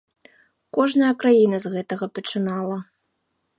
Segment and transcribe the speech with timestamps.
[0.77, 2.77] Кожная краіна з гэтага пачынала.